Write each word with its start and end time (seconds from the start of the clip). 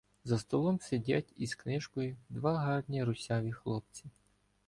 За 0.23 0.39
столом 0.39 0.79
сидять 0.81 1.33
із 1.37 1.55
книжкою 1.55 2.17
два 2.29 2.57
гарні 2.57 3.03
русяві 3.03 3.51
хлопці. 3.51 4.05